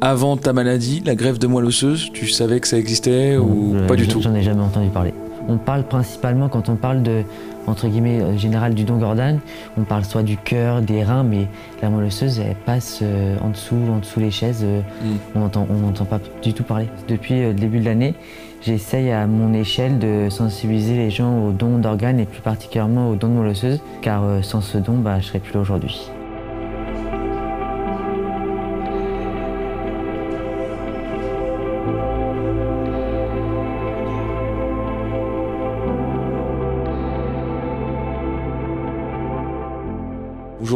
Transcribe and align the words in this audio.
Avant 0.00 0.38
ta 0.38 0.54
maladie, 0.54 1.02
la 1.04 1.14
greffe 1.14 1.38
de 1.38 1.46
moelle 1.46 1.66
osseuse, 1.66 2.08
tu 2.14 2.26
savais 2.26 2.58
que 2.58 2.66
ça 2.66 2.78
existait 2.78 3.36
ou 3.36 3.74
Euh, 3.76 3.86
pas 3.86 3.96
du 3.96 4.08
tout? 4.08 4.22
J'en 4.22 4.34
ai 4.34 4.40
jamais 4.42 4.62
entendu 4.62 4.88
parler. 4.88 5.12
On 5.46 5.58
parle 5.58 5.82
principalement, 5.84 6.48
quand 6.48 6.70
on 6.70 6.76
parle 6.76 7.02
de, 7.02 7.22
entre 7.66 7.88
guillemets, 7.88 8.22
euh, 8.22 8.38
général 8.38 8.72
du 8.74 8.84
don 8.84 8.96
d'organes, 8.96 9.40
on 9.76 9.82
parle 9.84 10.06
soit 10.06 10.22
du 10.22 10.38
cœur, 10.38 10.80
des 10.80 11.04
reins, 11.04 11.22
mais 11.22 11.48
la 11.82 11.90
moelle 11.90 12.06
osseuse, 12.06 12.40
elle 12.40 12.56
passe 12.64 13.00
euh, 13.02 13.36
en 13.42 13.50
dessous, 13.50 13.76
en 13.92 13.98
dessous 13.98 14.20
les 14.20 14.30
chaises. 14.30 14.62
euh, 14.64 14.80
Mm. 14.80 15.06
On 15.34 15.40
n'entend 15.40 15.66
on 15.68 15.74
n'entend 15.86 16.06
pas 16.06 16.18
du 16.42 16.54
tout 16.54 16.64
parler. 16.64 16.86
Depuis 17.06 17.42
le 17.42 17.52
début 17.52 17.78
de 17.80 17.84
l'année, 17.84 18.14
j'essaye 18.62 19.10
à 19.10 19.26
mon 19.26 19.52
échelle 19.52 19.98
de 19.98 20.28
sensibiliser 20.30 20.96
les 20.96 21.10
gens 21.10 21.44
aux 21.46 21.52
dons 21.52 21.76
d'organes 21.76 22.20
et 22.20 22.24
plus 22.24 22.40
particulièrement 22.40 23.10
aux 23.10 23.16
dons 23.16 23.28
de 23.28 23.34
moelle 23.34 23.50
osseuse, 23.50 23.80
car 24.00 24.22
sans 24.42 24.62
ce 24.62 24.78
don, 24.78 24.94
bah, 24.96 25.20
je 25.20 25.26
serais 25.26 25.40
plus 25.40 25.52
là 25.52 25.60
aujourd'hui. 25.60 26.08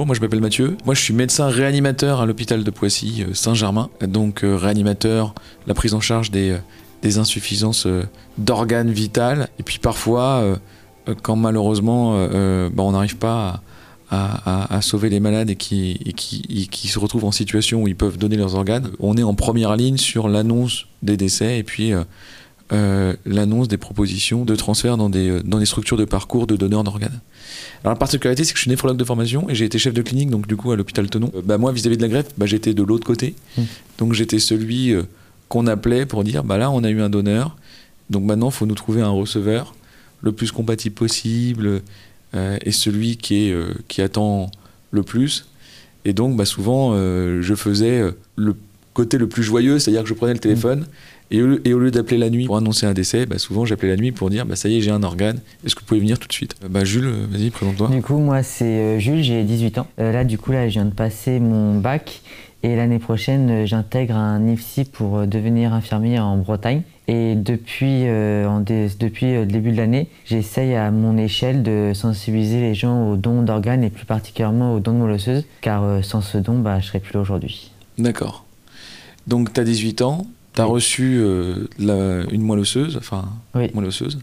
Moi 0.08 0.14
je 0.14 0.22
m'appelle 0.22 0.40
Mathieu. 0.40 0.74
Moi 0.86 0.94
je 0.94 1.02
suis 1.02 1.12
médecin 1.12 1.48
réanimateur 1.48 2.22
à 2.22 2.26
l'hôpital 2.26 2.64
de 2.64 2.70
Poissy, 2.70 3.26
euh, 3.28 3.34
Saint-Germain. 3.34 3.90
Donc 4.00 4.42
euh, 4.42 4.56
réanimateur, 4.56 5.34
la 5.66 5.74
prise 5.74 5.92
en 5.92 6.00
charge 6.00 6.30
des, 6.30 6.52
euh, 7.04 7.20
insuffisances 7.20 7.86
d'organes 8.38 8.90
vitales. 8.90 9.50
Et 9.58 9.62
puis 9.62 9.78
parfois, 9.78 10.58
quand 11.22 11.36
malheureusement 11.36 12.26
bah, 12.26 12.82
on 12.82 12.92
n'arrive 12.92 13.16
pas 13.16 13.62
à, 14.10 14.80
sauver 14.80 15.08
les 15.08 15.20
malades 15.20 15.48
et 15.48 15.56
qui, 15.56 16.00
et 16.04 16.12
qui 16.12 16.88
se 16.88 16.98
retrouvent 16.98 17.24
en 17.26 17.30
situation 17.30 17.82
où 17.82 17.88
ils 17.88 17.94
peuvent 17.94 18.18
donner 18.18 18.36
leurs 18.36 18.56
organes, 18.56 18.90
on 18.98 19.16
est 19.16 19.22
en 19.22 19.34
première 19.34 19.76
ligne 19.76 19.96
sur 19.96 20.28
l'annonce 20.28 20.86
des 21.02 21.16
décès 21.16 21.58
et 21.58 21.62
puis 21.62 21.92
euh, 22.70 23.14
l'annonce 23.24 23.66
des 23.66 23.78
propositions 23.78 24.44
de 24.44 24.54
transfert 24.54 24.98
dans 24.98 25.08
des, 25.08 25.30
euh, 25.30 25.42
dans 25.42 25.58
des 25.58 25.64
structures 25.64 25.96
de 25.96 26.04
parcours 26.04 26.46
de 26.46 26.54
donneurs 26.54 26.84
d'organes. 26.84 27.20
Alors 27.82 27.94
la 27.94 27.98
particularité, 27.98 28.44
c'est 28.44 28.52
que 28.52 28.58
je 28.58 28.62
suis 28.62 28.70
néphrologue 28.70 28.98
de 28.98 29.04
formation 29.04 29.48
et 29.48 29.54
j'ai 29.54 29.64
été 29.64 29.78
chef 29.78 29.94
de 29.94 30.02
clinique, 30.02 30.28
donc 30.28 30.46
du 30.46 30.54
coup 30.56 30.70
à 30.70 30.76
l'hôpital 30.76 31.08
Tenon. 31.08 31.32
Euh, 31.34 31.40
bah, 31.42 31.56
moi, 31.56 31.72
vis-à-vis 31.72 31.96
de 31.96 32.02
la 32.02 32.08
greffe, 32.08 32.28
bah, 32.36 32.44
j'étais 32.44 32.74
de 32.74 32.82
l'autre 32.82 33.06
côté. 33.06 33.34
Mm. 33.56 33.62
Donc 33.96 34.12
j'étais 34.12 34.38
celui 34.38 34.92
euh, 34.92 35.04
qu'on 35.48 35.66
appelait 35.66 36.04
pour 36.04 36.24
dire, 36.24 36.44
bah 36.44 36.58
là, 36.58 36.70
on 36.70 36.84
a 36.84 36.90
eu 36.90 37.00
un 37.00 37.08
donneur, 37.08 37.56
donc 38.10 38.24
maintenant, 38.24 38.50
il 38.50 38.54
faut 38.54 38.66
nous 38.66 38.74
trouver 38.74 39.00
un 39.00 39.08
receveur 39.08 39.74
le 40.20 40.32
plus 40.32 40.52
compatible 40.52 40.94
possible 40.94 41.80
et 42.34 42.72
celui 42.72 43.16
qui, 43.16 43.48
est, 43.48 43.56
qui 43.86 44.02
attend 44.02 44.50
le 44.90 45.02
plus. 45.02 45.46
Et 46.04 46.12
donc, 46.12 46.36
bah, 46.36 46.44
souvent, 46.44 46.94
je 46.94 47.54
faisais 47.54 48.02
le 48.36 48.56
côté 48.92 49.16
le 49.16 49.28
plus 49.28 49.42
joyeux, 49.42 49.78
c'est-à-dire 49.78 50.02
que 50.02 50.08
je 50.08 50.14
prenais 50.14 50.34
le 50.34 50.38
téléphone 50.38 50.86
et 51.30 51.42
au, 51.42 51.58
et 51.64 51.72
au 51.74 51.78
lieu 51.78 51.90
d'appeler 51.90 52.18
la 52.18 52.30
nuit 52.30 52.46
pour 52.46 52.56
annoncer 52.56 52.86
un 52.86 52.94
décès, 52.94 53.26
bah, 53.26 53.38
souvent 53.38 53.64
j'appelais 53.64 53.90
la 53.90 53.96
nuit 53.96 54.12
pour 54.12 54.30
dire 54.30 54.46
bah, 54.46 54.56
ça 54.56 54.68
y 54.68 54.76
est, 54.78 54.80
j'ai 54.80 54.90
un 54.90 55.02
organe, 55.02 55.40
est-ce 55.64 55.74
que 55.74 55.80
vous 55.80 55.86
pouvez 55.86 56.00
venir 56.00 56.18
tout 56.18 56.28
de 56.28 56.32
suite? 56.32 56.54
Euh, 56.64 56.68
bah, 56.68 56.84
Jules, 56.84 57.06
euh, 57.06 57.26
vas-y, 57.30 57.50
présente-toi. 57.50 57.88
Du 57.88 58.02
coup, 58.02 58.18
moi, 58.18 58.42
c'est 58.42 58.64
euh, 58.64 58.98
Jules, 58.98 59.22
j'ai 59.22 59.44
18 59.44 59.78
ans. 59.78 59.86
Euh, 60.00 60.12
là, 60.12 60.24
du 60.24 60.38
coup, 60.38 60.52
là, 60.52 60.68
je 60.68 60.74
viens 60.74 60.84
de 60.86 60.92
passer 60.94 61.40
mon 61.40 61.78
bac. 61.78 62.20
Et 62.64 62.74
l'année 62.74 62.98
prochaine, 62.98 63.66
j'intègre 63.66 64.16
un 64.16 64.44
IFSI 64.48 64.84
pour 64.84 65.28
devenir 65.28 65.72
infirmier 65.72 66.18
en 66.18 66.36
Bretagne. 66.38 66.82
Et 67.06 67.36
depuis, 67.36 68.02
euh, 68.08 68.48
en 68.48 68.58
dé- 68.58 68.88
depuis 68.98 69.32
le 69.32 69.46
début 69.46 69.70
de 69.70 69.76
l'année, 69.76 70.08
j'essaye 70.24 70.74
à 70.74 70.90
mon 70.90 71.16
échelle 71.16 71.62
de 71.62 71.92
sensibiliser 71.94 72.60
les 72.60 72.74
gens 72.74 73.10
aux 73.12 73.16
dons 73.16 73.42
d'organes 73.42 73.84
et 73.84 73.90
plus 73.90 74.06
particulièrement 74.06 74.74
aux 74.74 74.80
dons 74.80 74.92
de 74.92 74.98
moelle 74.98 75.12
osseuse, 75.14 75.44
car 75.60 75.84
euh, 75.84 76.02
sans 76.02 76.20
ce 76.20 76.36
don, 76.36 76.58
bah, 76.58 76.80
je 76.80 76.86
serais 76.88 76.98
plus 76.98 77.14
là 77.14 77.20
aujourd'hui. 77.20 77.70
D'accord. 77.96 78.44
Donc, 79.28 79.52
tu 79.52 79.60
as 79.60 79.64
18 79.64 80.02
ans, 80.02 80.26
tu 80.58 80.62
as 80.62 80.66
reçu 80.66 81.18
euh, 81.20 81.68
la- 81.78 82.24
une 82.32 82.42
moelle 82.42 82.60
osseuse, 82.60 82.96
enfin, 82.98 83.24
Oui. 83.54 83.70
moelle 83.74 83.86
osseuse. 83.86 84.18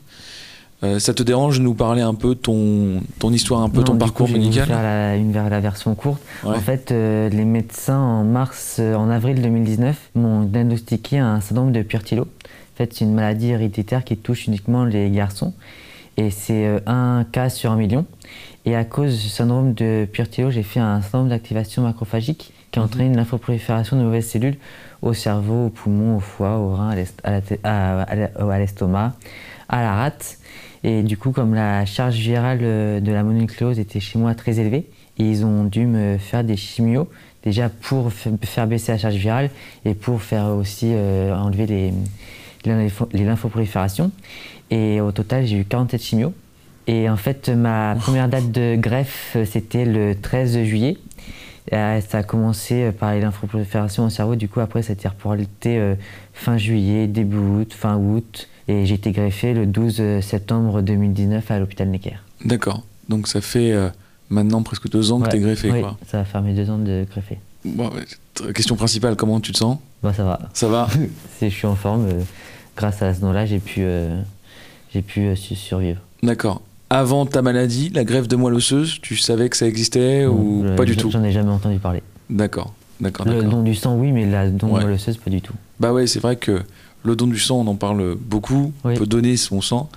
Euh, 0.83 1.00
ça 1.00 1.14
te 1.14 1.23
dérange 1.23 1.58
de 1.59 1.64
nous 1.64 1.73
parler 1.73 2.02
un 2.02 2.14
peu 2.14 2.36
ton, 2.36 3.02
ton 3.20 3.32
histoire, 3.32 3.61
un 3.61 3.70
peu 3.70 3.77
Non, 3.80 3.83
ton 3.86 3.98
parcours 3.98 4.27
coup, 4.27 4.33
médical 4.33 4.67
faire 4.67 4.83
la, 4.83 5.15
une, 5.15 5.32
vers 5.32 5.49
la 5.49 5.59
version 5.61 5.95
courte. 5.95 6.21
Ouais. 6.43 6.55
En 6.55 6.59
fait, 6.59 6.92
euh, 6.92 7.30
les 7.30 7.45
médecins 7.45 7.98
en 7.98 8.23
mars, 8.26 8.80
en 8.80 9.09
avril 9.09 9.42
2019, 9.42 9.98
m'ont 10.15 10.42
diagnostiqué 10.43 11.17
un 11.17 11.39
syndrome 11.39 11.71
de 11.71 11.82
Purtilo. 11.82 12.23
En 12.23 12.77
fait, 12.77 12.93
c'est 12.93 13.05
une 13.05 13.14
maladie 13.14 13.48
héréditaire 13.52 14.04
qui 14.04 14.17
touche 14.17 14.48
uniquement 14.48 14.83
les 14.83 15.09
garçons. 15.09 15.54
Et 16.17 16.30
c'est 16.30 16.82
un 16.86 17.26
cas 17.32 17.49
sur 17.49 17.71
un 17.71 17.77
million. 17.77 18.05
Et 18.65 18.76
à 18.76 18.83
cause 18.83 19.21
du 19.21 19.30
syndrome 19.30 19.73
de 19.73 20.05
Purtilo, 20.11 20.52
j'ai 20.52 20.64
fait 20.64 20.80
un 20.82 21.02
syndrome 21.02 21.30
d'activation 21.30 21.83
macrophagique 21.83 22.52
qui 22.75 22.80
entraîne 22.81 23.08
une 23.08 23.15
lymphoprolifération 23.15 23.95
de 23.97 24.03
mauvaises 24.03 24.27
cellules 24.27 24.58
au 25.02 25.13
cerveau, 25.13 25.67
aux 25.67 25.69
poumons, 25.69 26.17
au 26.17 26.19
foie, 26.19 26.58
au 26.58 26.75
rein, 26.75 26.89
à 26.89 26.95
l'est- 26.95 27.21
à 27.63 28.05
la 28.05 28.30
la- 28.45 28.59
l'estomac, 28.59 29.13
à 29.69 29.81
la 29.81 29.93
rate. 29.95 30.37
Et 30.83 31.02
du 31.02 31.15
coup, 31.15 31.31
comme 31.31 31.53
la 31.55 31.85
charge 31.85 32.15
virale 32.15 32.59
euh, 32.64 32.99
de 32.99 33.14
la 33.14 33.23
mononucléose 33.23 33.80
était 33.80 34.02
chez 34.02 34.19
moi 34.19 34.35
très 34.35 34.59
élevée, 34.59 34.89
ils 35.17 35.45
ont 35.45 35.64
dû 35.64 35.85
me 35.85 36.17
faire 36.17 36.43
des 36.43 36.58
chimios, 36.58 37.08
déjà 37.45 37.69
pour 37.69 38.11
faire 38.11 38.67
baisser 38.67 38.91
la 38.91 38.97
charge 38.97 39.15
virale 39.15 39.49
et 39.85 39.93
pour 39.93 40.21
faire 40.21 40.47
aussi 40.47 40.87
euh, 40.91 41.33
enlever 41.33 41.67
les, 41.67 41.93
les 42.65 42.73
lympho- 42.89 43.08
les 43.14 43.23
lymphoproliférations. 43.23 44.11
Et 44.69 44.99
au 44.99 45.14
total, 45.14 45.45
j'ai 45.45 45.59
eu 45.59 45.64
47 45.64 46.02
chimios. 46.03 46.33
Et 46.87 47.09
en 47.09 47.15
fait, 47.15 47.47
ma 47.47 47.95
première 47.97 48.27
date 48.27 48.52
de 48.52 48.75
greffe, 48.75 49.31
euh, 49.37 49.45
c'était 49.45 49.85
le 49.85 50.14
13 50.14 50.61
juillet. 50.65 50.97
Euh, 51.73 51.99
Ça 52.08 52.20
a 52.20 52.23
commencé 52.23 52.83
euh, 52.83 52.92
par 52.92 53.14
les 53.14 53.21
lymphoproliférations 53.21 54.05
au 54.05 54.09
cerveau. 54.09 54.36
Du 54.36 54.48
coup, 54.48 54.59
après, 54.59 54.83
ça 54.83 54.92
a 54.92 54.93
été 54.93 55.08
reporté 55.08 55.77
euh, 55.80 55.95
fin 56.33 56.58
juillet, 56.58 57.08
début 57.08 57.37
août, 57.37 57.73
fin 57.73 57.98
août. 57.98 58.48
Et 58.67 58.86
j'ai 58.86 58.95
été 58.95 59.11
greffé 59.11 59.53
le 59.53 59.65
12 59.65 60.21
septembre 60.21 60.81
2019 60.81 61.49
à 61.52 61.59
l'hôpital 61.59 61.87
Necker. 61.89 62.17
D'accord. 62.43 62.83
Donc, 63.09 63.27
ça 63.27 63.42
fait 63.42 63.71
euh, 63.71 63.89
maintenant 64.30 64.64
presque 64.64 64.89
deux 64.89 65.11
ans 65.11 65.20
que 65.20 65.30
tu 65.30 65.36
es 65.37 65.39
greffé. 65.39 65.71
oui, 65.71 65.81
Quoi. 65.81 65.98
ça 66.08 66.17
va 66.20 66.26
faire 66.26 66.42
mes 66.42 66.53
deux 66.53 66.70
ans 66.70 66.77
de 66.80 67.05
greffé. 67.11 67.37
Bon, 67.64 67.92
question 68.53 68.76
principale, 68.76 69.15
comment 69.15 69.39
tu 69.39 69.52
te 69.52 69.58
sens? 69.58 69.77
Bah, 70.03 70.14
ça 70.14 70.23
va. 70.23 70.39
Ça 70.53 70.67
va? 70.67 70.87
Je 71.42 71.47
suis 71.47 71.65
en 71.67 71.76
forme. 71.76 72.08
grâce 72.76 73.02
à 73.02 73.14
ce 73.14 73.21
nom-là, 73.21 73.45
j'ai 73.45 73.59
pu, 73.59 73.82
euh, 73.82 74.20
j'ai 74.93 75.02
pu 75.02 75.21
euh, 75.21 75.36
su- 75.36 75.55
survivre. 75.55 75.99
D'accord. 76.23 76.61
Avant 76.89 77.25
ta 77.25 77.41
maladie, 77.41 77.89
la 77.89 78.03
greffe 78.03 78.27
de 78.27 78.35
moelle 78.35 78.53
osseuse, 78.53 78.99
tu 79.01 79.17
savais 79.17 79.49
que 79.49 79.57
ça 79.57 79.67
existait 79.67 80.25
ou 80.27 80.63
pas 80.77 80.85
du 80.85 80.95
tout 80.95 81.09
J'en 81.09 81.23
ai 81.23 81.31
jamais 81.31 81.49
entendu 81.51 81.79
parler. 81.79 82.03
D'accord. 82.29 82.73
D'accord, 83.01 83.25
Le 83.25 83.43
don 83.43 83.61
du 83.63 83.75
sang, 83.75 83.95
oui, 83.97 84.11
mais 84.11 84.25
la 84.29 84.49
don 84.49 84.67
Ouais. 84.73 84.83
moelle 84.83 84.93
osseuse, 84.93 85.17
pas 85.17 85.29
du 85.29 85.41
tout. 85.41 85.53
Bah 85.79 85.91
ouais, 85.91 86.07
c'est 86.07 86.19
vrai 86.19 86.37
que 86.37 86.61
le 87.03 87.15
don 87.15 87.27
du 87.27 87.39
sang, 87.39 87.57
on 87.57 87.67
en 87.67 87.75
parle 87.75 88.15
beaucoup. 88.15 88.71
Oui. 88.85 88.93
On 88.93 88.97
peut 88.97 89.05
donner 89.05 89.35
son 89.35 89.61
sang. 89.61 89.89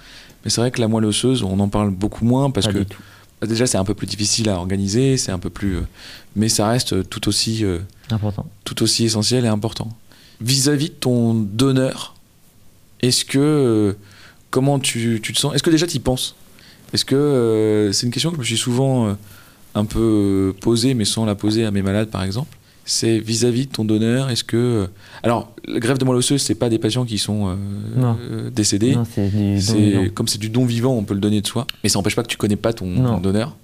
Mais 0.44 0.50
c'est 0.50 0.60
vrai 0.60 0.70
que 0.70 0.80
la 0.80 0.88
moelle 0.88 1.04
osseuse, 1.04 1.42
on 1.42 1.60
en 1.60 1.68
parle 1.68 1.90
beaucoup 1.90 2.24
moins 2.24 2.50
parce 2.50 2.66
pas 2.66 2.72
que 2.72 2.78
bah, 3.40 3.46
déjà 3.46 3.66
c'est 3.66 3.76
un 3.78 3.84
peu 3.84 3.94
plus 3.94 4.06
difficile 4.06 4.48
à 4.48 4.56
organiser, 4.56 5.16
c'est 5.16 5.30
un 5.30 5.38
peu 5.38 5.50
plus. 5.50 5.76
euh, 5.76 5.80
mais 6.36 6.48
ça 6.48 6.68
reste 6.68 6.92
euh, 6.94 7.04
tout 7.04 7.28
aussi, 7.28 7.64
euh, 7.64 7.78
Important. 8.10 8.46
tout 8.64 8.82
aussi 8.82 9.04
essentiel 9.04 9.44
et 9.44 9.48
important. 9.48 9.88
Vis-à-vis 10.40 10.88
de 10.88 10.94
ton 10.94 11.34
donneur, 11.34 12.14
est-ce 13.02 13.24
que. 13.24 13.38
euh, 13.38 13.92
comment 14.50 14.78
tu, 14.78 15.20
tu 15.22 15.32
te 15.34 15.38
sens? 15.38 15.54
Est-ce 15.54 15.62
que 15.62 15.70
déjà 15.70 15.86
tu 15.86 15.96
y 15.96 16.00
penses? 16.00 16.34
Est-ce 16.92 17.04
que. 17.04 17.14
euh, 17.16 17.92
c'est 17.92 18.06
une 18.06 18.12
question 18.12 18.30
que 18.30 18.36
je 18.36 18.40
me 18.40 18.44
suis 18.46 18.56
souvent 18.56 19.08
euh, 19.08 19.12
un 19.74 19.84
peu 19.84 19.98
euh, 20.00 20.52
posée, 20.60 20.94
mais 20.94 21.04
sans 21.04 21.24
la 21.24 21.34
poser 21.34 21.64
à 21.64 21.70
mes 21.70 21.82
malades 21.82 22.10
par 22.10 22.22
exemple. 22.22 22.56
C'est 22.90 23.18
vis-à-vis 23.18 23.66
de 23.66 23.72
ton 23.72 23.84
donneur, 23.84 24.30
est-ce 24.30 24.42
que. 24.44 24.88
alors, 25.22 25.52
la 25.66 25.78
greffe 25.78 25.98
de 25.98 26.06
moelle 26.06 26.16
osseuse, 26.16 26.40
c'est 26.40 26.54
pas 26.54 26.70
des 26.70 26.78
patients 26.78 27.04
qui 27.04 27.18
sont 27.18 27.54
euh, 27.98 28.48
décédés. 28.50 28.94
Non, 28.96 29.04
c'est 29.14 29.28
du 29.28 29.36
don 29.54 29.60
C'est- 29.60 29.74
vivant. 29.78 30.04
comme 30.14 30.26
c'est 30.28 30.38
du 30.38 30.48
don 30.48 30.64
vivant, 30.64 30.94
on 30.94 31.04
peut 31.04 31.12
le 31.12 31.20
donner 31.20 31.42
de 31.42 31.46
soi, 31.46 31.66
mais 31.82 31.90
ça 31.90 31.98
n'empêche 31.98 32.16
pas 32.16 32.22
que 32.22 32.28
tu 32.28 32.38
connais 32.38 32.56
pas 32.56 32.72
ton, 32.72 33.18
donneur. 33.20 33.56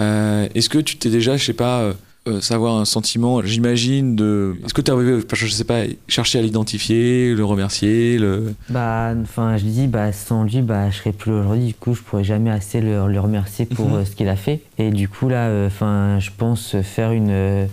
Euh, 0.00 0.48
Est-ce 0.54 0.68
que 0.70 0.78
tu 0.78 0.96
t'es 0.96 1.10
déjà, 1.10 1.36
je 1.36 1.44
sais 1.44 1.52
pas, 1.52 1.92
euh, 2.26 2.40
savoir 2.40 2.76
un 2.80 2.84
sentiment, 2.84 3.42
j'imagine, 3.42 4.16
de. 4.16 4.56
Est-ce 4.64 4.72
que 4.74 4.80
tu 4.80 4.90
arrivé, 4.90 5.20
je 5.32 5.46
sais 5.48 5.64
pas, 5.64 5.82
chercher 6.08 6.38
à 6.38 6.42
l'identifier, 6.42 7.34
le 7.34 7.44
remercier, 7.44 8.18
le. 8.18 8.54
Bah, 8.70 9.12
enfin, 9.22 9.56
je 9.58 9.64
dis, 9.64 9.86
bah, 9.86 10.12
sans 10.12 10.44
lui, 10.44 10.62
bah, 10.62 10.90
je 10.90 10.96
serais 10.98 11.12
plus 11.12 11.32
aujourd'hui. 11.32 11.66
Du 11.66 11.74
coup, 11.74 11.94
je 11.94 12.00
pourrais 12.02 12.24
jamais 12.24 12.50
assez 12.50 12.80
le, 12.80 13.06
le 13.08 13.20
remercier 13.20 13.66
pour 13.66 13.88
Mhm. 13.88 13.94
euh, 13.96 14.04
ce 14.04 14.12
qu'il 14.16 14.28
a 14.28 14.36
fait. 14.36 14.60
Et 14.78 14.90
du 14.90 15.08
coup, 15.08 15.28
là, 15.28 15.48
euh, 15.48 15.66
enfin, 15.66 16.18
je 16.20 16.30
pense 16.36 16.76
faire 16.82 17.12
une. 17.12 17.28
euh, 17.30 17.66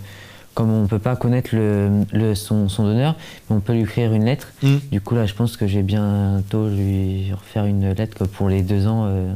comme 0.54 0.70
on 0.70 0.86
peut 0.86 0.98
pas 0.98 1.16
connaître 1.16 1.54
le, 1.54 1.88
le- 2.12 2.34
son, 2.34 2.68
son 2.68 2.84
donneur, 2.84 3.16
mais 3.48 3.56
on 3.56 3.60
peut 3.60 3.72
lui 3.72 3.80
écrire 3.80 4.12
une 4.12 4.26
lettre. 4.26 4.48
Mhm. 4.62 4.80
Du 4.92 5.00
coup, 5.00 5.14
là, 5.14 5.24
je 5.24 5.32
pense 5.32 5.56
que 5.56 5.66
j'ai 5.66 5.80
bientôt 5.82 6.68
lui 6.68 7.32
refaire 7.32 7.64
une 7.64 7.92
lettre 7.94 8.18
quoi, 8.18 8.26
pour 8.26 8.50
les 8.50 8.60
deux 8.60 8.86
ans. 8.86 9.04
euh, 9.06 9.32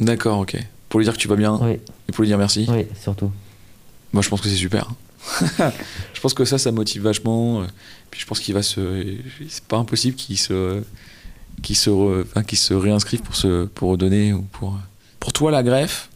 D'accord, 0.00 0.38
ok. 0.40 0.56
Pour 0.88 0.98
lui 1.00 1.04
dire 1.04 1.12
que 1.12 1.18
tu 1.18 1.28
vas 1.28 1.36
bien 1.36 1.58
Oui, 1.60 1.72
et 2.08 2.12
pour 2.12 2.22
lui 2.22 2.28
dire 2.28 2.38
merci. 2.38 2.66
oui, 2.70 2.86
surtout. 2.98 3.30
Moi, 4.16 4.22
je 4.22 4.30
pense 4.30 4.40
que 4.40 4.48
c'est 4.48 4.54
super. 4.56 4.88
je 6.14 6.20
pense 6.22 6.32
que 6.32 6.46
ça, 6.46 6.56
ça 6.56 6.72
motive 6.72 7.02
vachement. 7.02 7.60
euh, 7.60 7.66
Puis 8.10 8.18
je 8.22 8.24
pense 8.26 8.40
qu'il 8.40 8.54
va 8.54 8.62
se. 8.62 8.80
C'est 9.46 9.64
pas 9.64 9.76
impossible 9.76 10.16
qu'il 10.16 10.38
se. 10.38 10.82
Qu'il 11.62 11.76
se, 11.76 11.90
enfin, 11.90 12.42
qu'il 12.42 12.56
se 12.56 12.72
réinscrive 12.72 13.20
pour, 13.20 13.36
se, 13.36 13.66
pour 13.66 13.90
redonner 13.90 14.32
ou 14.32 14.40
pour. 14.40 14.78
Pour 15.20 15.34
toi, 15.34 15.50
la 15.50 15.62
greffe, 15.62 16.08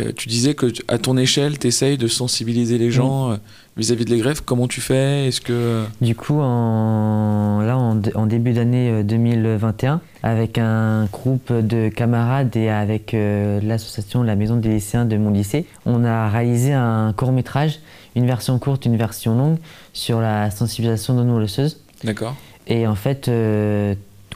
euh, 0.00 0.12
tu 0.16 0.28
disais 0.28 0.54
que 0.54 0.66
à 0.88 0.98
ton 0.98 1.16
échelle, 1.16 1.58
tu 1.58 1.66
essayes 1.68 1.98
de 1.98 2.08
sensibiliser 2.08 2.78
les 2.78 2.90
gens. 2.90 3.30
euh, 3.32 3.36
vis-à-vis 3.76 4.04
de 4.04 4.10
les 4.10 4.18
greffes 4.18 4.40
Comment 4.40 4.68
tu 4.68 4.80
fais? 4.80 5.26
Est-ce 5.28 5.40
que 5.40 5.84
Du 6.00 6.14
coup, 6.14 6.40
en, 6.40 7.60
là, 7.62 7.76
en, 7.76 8.00
en 8.14 8.26
début 8.26 8.52
d'année 8.52 9.02
2021, 9.02 10.00
avec 10.22 10.58
un 10.58 11.06
groupe 11.12 11.52
de 11.52 11.88
camarades 11.88 12.54
et 12.56 12.68
avec 12.70 13.14
l'association 13.14 14.22
La 14.22 14.36
Maison 14.36 14.56
des 14.56 14.68
lycéens 14.68 15.04
de 15.04 15.16
mon 15.16 15.30
lycée, 15.30 15.66
on 15.86 16.04
a 16.04 16.28
réalisé 16.28 16.72
un 16.72 17.12
court 17.16 17.32
métrage, 17.32 17.80
une 18.14 18.26
version 18.26 18.58
courte, 18.60 18.86
une 18.86 18.96
version 18.96 19.36
longue, 19.36 19.58
sur 19.92 20.20
la 20.20 20.50
sensibilisation 20.52 21.14
non 21.14 21.24
molosseuse. 21.24 21.80
D'accord. 22.04 22.36
Et 22.68 22.86
en 22.86 22.94
fait, 22.94 23.28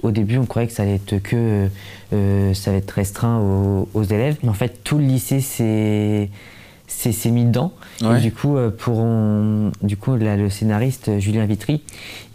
au 0.02 0.10
début, 0.10 0.38
on 0.38 0.46
croyait 0.46 0.68
que 0.68 0.74
ça 0.74 0.82
allait 0.82 0.96
être 0.96 1.18
que 1.18 1.68
euh, 2.12 2.54
ça 2.54 2.70
va 2.70 2.78
être 2.78 2.90
restreint 2.90 3.40
aux, 3.40 4.04
élèves. 4.04 4.36
Mais 4.42 4.48
en 4.48 4.54
fait, 4.54 4.82
tout 4.84 4.98
le 4.98 5.04
lycée 5.04 5.40
s'est 5.40 6.30
mis 7.30 7.44
dedans. 7.44 7.72
Et 8.00 8.20
du 8.20 8.32
coup, 8.32 8.56
euh, 8.56 8.70
pour 8.70 9.04
du 9.82 9.96
coup 9.96 10.14
le 10.14 10.50
scénariste 10.50 11.18
Julien 11.18 11.46
Vitry, 11.46 11.82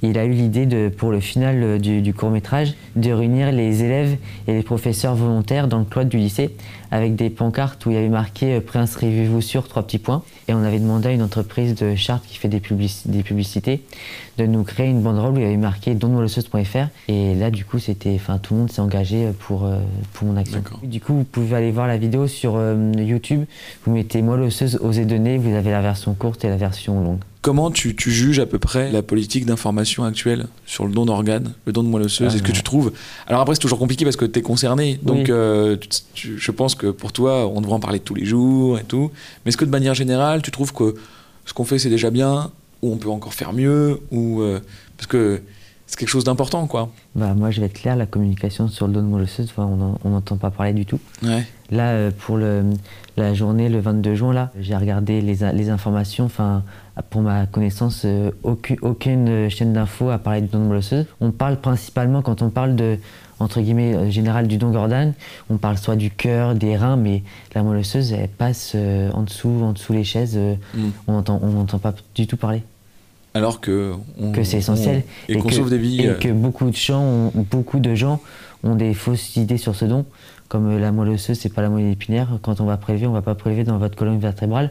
il 0.02 0.18
a 0.18 0.26
eu 0.26 0.32
l'idée 0.32 0.66
de, 0.66 0.90
pour 0.90 1.12
le 1.12 1.22
final 1.22 1.64
euh, 1.64 1.80
du, 1.80 2.14
court 2.14 2.30
métrage, 2.30 2.74
de 2.96 3.12
réunir 3.12 3.52
les 3.52 3.84
élèves 3.84 4.18
et 4.48 4.54
les 4.54 4.64
professeurs 4.64 5.16
volontaires 5.16 5.68
dans 5.70 5.80
le 5.80 5.86
cloître 5.86 6.10
du 6.10 6.18
lycée 6.18 6.54
avec 6.92 7.16
des 7.16 7.30
pancartes 7.30 7.86
où 7.86 7.90
il 7.90 7.96
y 7.96 7.98
avait 7.98 8.10
marqué 8.10 8.60
Préinscrivez-vous 8.60 9.42
sur 9.42 9.68
trois 9.68 9.82
petits 9.84 9.98
points. 9.98 10.22
Et 10.48 10.54
on 10.54 10.64
avait 10.64 10.80
demandé 10.80 11.08
à 11.08 11.12
une 11.12 11.24
entreprise 11.24 11.74
de 11.74 11.96
charte 11.96 12.24
qui 12.28 12.38
fait 12.38 12.50
des, 12.50 12.60
publicités 12.60 13.82
de 14.38 14.46
nous 14.46 14.64
créer 14.64 14.90
une 14.90 15.02
banderole 15.02 15.34
où 15.34 15.38
il 15.38 15.44
y 15.44 15.46
avait 15.46 15.58
marqué 15.58 15.96
donnemolosseuse.fr. 15.96 16.88
Et 17.08 17.34
là, 17.34 17.50
du 17.50 17.66
coup, 17.66 17.80
c'était, 17.80 18.14
enfin, 18.14 18.38
tout 18.38 18.54
le 18.54 18.60
monde 18.60 18.72
s'est 18.72 18.82
engagé 18.82 19.32
pour, 19.40 19.68
pour 20.14 20.28
mon 20.28 20.38
action. 20.38 20.62
Du 20.84 21.00
coup, 21.00 21.16
vous 21.16 21.24
pouvez 21.24 21.56
aller 21.56 21.72
voir 21.72 21.88
la 21.88 21.98
vidéo 21.98 22.28
sur 22.28 22.60
YouTube. 22.96 23.46
Vous 23.86 23.94
mettez 23.94 24.22
molosseuse 24.44 24.78
osez 24.82 25.06
donner, 25.06 25.38
vous 25.38 25.56
avez 25.56 25.72
la 25.72 25.82
version 25.82 26.14
courte 26.14 26.44
et 26.44 26.50
la 26.50 26.58
version 26.58 27.02
longue. 27.02 27.20
Comment 27.42 27.72
tu, 27.72 27.96
juges 27.98 28.40
à 28.40 28.46
peu 28.46 28.60
près 28.60 28.92
la 28.92 29.02
politique 29.02 29.46
d'information 29.46 30.04
actuelle 30.04 30.48
sur 30.66 30.86
le 30.86 30.94
don 30.94 31.06
d'organes, 31.06 31.54
le 31.66 31.74
don 31.74 31.84
de 31.84 31.90
moelle 31.90 32.04
osseuse 32.04 32.34
Est-ce 32.34 32.44
que 32.44 32.52
tu 32.52 32.64
trouves? 32.64 32.94
Alors 33.28 33.42
après, 33.42 33.56
c'est 33.56 33.62
toujours 33.62 33.80
compliqué 33.80 34.06
parce 34.06 34.16
que 34.16 34.26
tu 34.26 34.40
es 34.40 34.42
concerné. 34.42 35.00
Donc 35.04 35.30
euh, 35.30 35.78
je 36.16 36.52
pense 36.52 36.76
que 36.76 36.88
pour 36.88 37.12
toi, 37.12 37.48
on 37.48 37.60
devrait 37.62 37.76
en 37.76 37.80
parler 37.82 38.00
tous 38.00 38.16
les 38.16 38.26
jours 38.26 38.80
et 38.80 38.84
tout. 38.84 39.12
Mais 39.44 39.50
est-ce 39.50 39.58
que 39.58 39.66
de 39.66 39.72
manière 39.72 39.94
générale, 39.94 40.42
tu 40.42 40.52
trouves 40.52 40.74
que 40.74 40.96
ce 41.46 41.54
qu'on 41.54 41.66
fait, 41.66 41.80
c'est 41.80 41.90
déjà 41.90 42.12
bien? 42.12 42.52
Ou 42.82 42.94
on 42.94 42.98
peut 42.98 43.10
encore 43.10 43.34
faire 43.34 43.54
mieux? 43.54 44.00
Ou, 44.12 44.42
euh, 44.42 44.60
Parce 44.98 45.08
que 45.08 45.42
c'est 45.94 46.00
quelque 46.00 46.10
chose 46.10 46.24
d'important, 46.24 46.66
quoi. 46.66 46.90
Bah, 47.14 47.36
moi, 47.36 47.52
je 47.52 47.60
vais 47.60 47.68
être 47.68 47.80
clair, 47.80 47.96
la 47.96 48.08
communication 48.08 48.68
sur 48.68 48.88
le 48.88 48.94
don 48.94 49.02
de 49.02 49.06
moelle 49.06 49.26
osseuse, 49.26 49.54
on 49.58 50.10
n'entend 50.10 50.38
pas 50.38 50.50
parler 50.50 50.74
du 50.74 50.88
tout. 50.88 51.00
Ouais. 51.22 51.46
Là, 51.70 51.90
euh, 51.90 52.10
pour 52.18 52.36
le, 52.36 52.64
la 53.16 53.36
journée, 53.36 53.70
le 53.70 53.80
22 53.80 54.16
juin, 54.16 54.34
là, 54.34 54.52
j'ai 54.60 54.76
regardé 54.76 55.22
les, 55.22 55.36
les 55.54 55.70
informations. 55.70 56.26
Enfin, 56.26 56.64
pour 57.12 57.22
ma 57.22 57.46
connaissance, 57.46 58.06
euh, 58.06 58.32
aucune, 58.42 58.78
aucune, 58.82 59.52
chaîne 59.52 59.72
d'infos 59.72 60.10
a 60.10 60.18
parlé 60.18 60.42
du 60.42 60.48
don 60.48 60.62
de 60.62 60.64
moelle 60.64 60.80
osseuse. 60.80 61.06
On 61.22 61.30
parle 61.30 61.58
principalement, 61.58 62.24
quand 62.24 62.42
on 62.42 62.50
parle 62.50 62.76
de, 62.76 62.98
entre 63.38 63.62
guillemets, 63.62 63.94
euh, 63.94 64.10
général 64.10 64.48
du 64.48 64.58
don 64.58 64.72
d'organes, 64.72 65.14
on 65.52 65.58
parle 65.58 65.78
soit 65.78 65.96
du 65.96 66.10
cœur, 66.10 66.56
des 66.56 66.76
reins, 66.76 66.96
mais 66.96 67.22
la 67.54 67.62
moelle 67.62 67.82
osseuse, 67.82 68.14
elle 68.14 68.30
passe 68.30 68.76
en 69.14 69.22
dessous, 69.22 69.62
en 69.62 69.74
dessous 69.74 69.94
les 69.94 70.04
chaises. 70.04 70.40
Mm. 70.74 70.90
On 71.06 71.14
n'entend 71.14 71.40
on 71.44 71.62
entend 71.62 71.78
pas 71.78 71.94
du 72.16 72.26
tout 72.26 72.38
parler 72.38 72.64
alors 73.34 73.62
que, 73.62 73.94
que 74.34 74.44
c'est 74.44 74.58
essentiel 74.58 75.04
et, 75.28 75.38
qu'on 75.38 75.50
sauve 75.50 75.70
des 75.70 75.78
vies. 75.78 76.02
Et 76.02 76.14
que 76.20 76.30
beaucoup 76.30 76.70
de 76.70 76.76
gens, 76.76 77.02
ont, 77.02 77.32
beaucoup 77.36 77.80
de 77.80 77.96
gens 77.96 78.22
ont 78.64 78.76
des 78.76 78.94
fausses 78.94 79.36
idées 79.36 79.58
sur 79.58 79.76
ce 79.76 79.86
don 79.86 80.06
comme 80.54 80.78
la 80.78 80.92
moelle 80.92 81.10
osseuse, 81.10 81.40
c'est 81.40 81.52
pas 81.52 81.64
la 81.64 81.70
moelle 81.70 81.90
épinière. 81.92 82.38
Quand 82.44 82.62
on 82.62 82.66
va 82.66 82.78
prélever, 82.78 83.08
on 83.08 83.12
va 83.12 83.24
pas 83.24 83.34
prélever 83.34 83.64
dans 83.64 83.80
votre 83.80 83.96
colonne 83.96 84.20
vertébrale. 84.20 84.70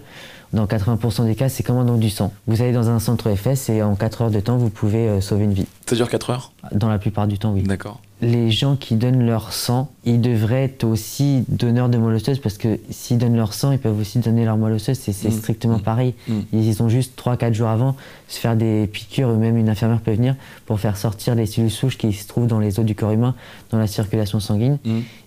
Dans 0.52 0.64
80% 0.64 1.24
des 1.26 1.34
cas, 1.34 1.48
c'est 1.48 1.64
comme 1.64 1.76
un 1.76 1.84
don 1.84 1.96
du 1.96 2.08
sang. 2.08 2.32
Vous 2.46 2.62
allez 2.62 2.70
dans 2.70 2.88
un 2.88 3.00
centre 3.00 3.34
FS 3.34 3.68
et 3.68 3.82
en 3.82 3.96
4 3.96 4.22
heures 4.22 4.30
de 4.30 4.38
temps, 4.38 4.58
vous 4.58 4.70
pouvez 4.70 5.08
euh, 5.08 5.20
sauver 5.20 5.42
une 5.42 5.54
vie. 5.54 5.66
Ça 5.86 5.96
dure 5.96 6.08
4 6.08 6.30
heures? 6.30 6.52
Dans 6.70 6.88
la 6.88 7.00
plupart 7.00 7.26
du 7.26 7.36
temps, 7.36 7.52
oui. 7.52 7.64
D'accord 7.64 8.00
les 8.22 8.52
gens 8.52 8.76
qui 8.76 8.94
donnent 8.94 9.26
leur 9.26 9.52
sang, 9.52 9.90
ils 10.04 10.20
devraient 10.20 10.64
être 10.64 10.84
aussi 10.84 11.44
donneurs 11.48 11.88
de 11.88 11.98
moelle 11.98 12.14
osseuse 12.14 12.38
parce 12.38 12.56
que 12.56 12.78
s'ils 12.88 13.18
donnent 13.18 13.36
leur 13.36 13.52
sang, 13.52 13.72
ils 13.72 13.80
peuvent 13.80 13.98
aussi 13.98 14.20
donner 14.20 14.44
leur 14.44 14.56
moelle 14.56 14.74
osseuse. 14.74 14.96
C'est 14.96 15.28
mm. 15.28 15.32
strictement 15.32 15.78
mm. 15.78 15.82
pareil. 15.82 16.14
Mm. 16.28 16.40
Ils 16.52 16.82
ont 16.84 16.88
juste 16.88 17.20
3-4 17.20 17.52
jours 17.52 17.68
avant 17.68 17.96
se 18.28 18.38
faire 18.38 18.54
des 18.54 18.86
piqûres, 18.86 19.28
ou 19.28 19.36
même 19.36 19.56
une 19.56 19.68
infirmière 19.68 20.00
peut 20.00 20.12
venir 20.12 20.36
pour 20.66 20.78
faire 20.78 20.96
sortir 20.96 21.34
les 21.34 21.46
cellules 21.46 21.70
souches 21.70 21.98
qui 21.98 22.12
se 22.12 22.28
trouvent 22.28 22.46
dans 22.46 22.60
les 22.60 22.78
os 22.78 22.86
du 22.86 22.94
corps 22.94 23.10
humain, 23.10 23.34
dans 23.70 23.78
la 23.82 23.86
circulation 23.88 24.40
sanguine. 24.40 24.78